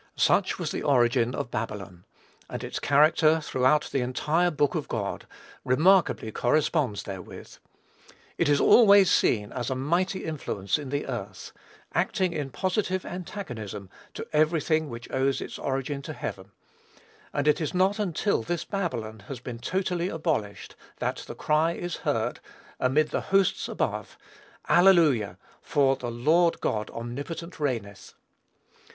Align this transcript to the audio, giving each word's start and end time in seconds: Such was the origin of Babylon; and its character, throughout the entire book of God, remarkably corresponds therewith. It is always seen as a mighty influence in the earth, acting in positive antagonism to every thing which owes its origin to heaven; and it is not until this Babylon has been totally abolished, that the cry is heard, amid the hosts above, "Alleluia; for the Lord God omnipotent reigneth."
Such 0.17 0.57
was 0.57 0.71
the 0.71 0.81
origin 0.81 1.35
of 1.35 1.51
Babylon; 1.51 2.05
and 2.49 2.63
its 2.63 2.79
character, 2.79 3.39
throughout 3.39 3.91
the 3.91 4.01
entire 4.01 4.49
book 4.49 4.73
of 4.73 4.87
God, 4.87 5.27
remarkably 5.63 6.31
corresponds 6.31 7.03
therewith. 7.03 7.57
It 8.39 8.49
is 8.49 8.59
always 8.59 9.11
seen 9.11 9.51
as 9.51 9.69
a 9.69 9.75
mighty 9.75 10.25
influence 10.25 10.79
in 10.79 10.89
the 10.89 11.05
earth, 11.05 11.51
acting 11.93 12.33
in 12.33 12.49
positive 12.49 13.05
antagonism 13.05 13.91
to 14.15 14.27
every 14.33 14.59
thing 14.59 14.89
which 14.89 15.07
owes 15.11 15.39
its 15.39 15.59
origin 15.59 16.01
to 16.01 16.13
heaven; 16.13 16.49
and 17.31 17.47
it 17.47 17.61
is 17.61 17.75
not 17.75 17.99
until 17.99 18.41
this 18.41 18.65
Babylon 18.65 19.25
has 19.27 19.39
been 19.39 19.59
totally 19.59 20.09
abolished, 20.09 20.75
that 20.97 21.17
the 21.27 21.35
cry 21.35 21.73
is 21.73 21.97
heard, 21.97 22.39
amid 22.79 23.11
the 23.11 23.21
hosts 23.21 23.67
above, 23.67 24.17
"Alleluia; 24.67 25.37
for 25.61 25.95
the 25.95 26.09
Lord 26.09 26.59
God 26.59 26.89
omnipotent 26.89 27.59
reigneth." 27.59 28.15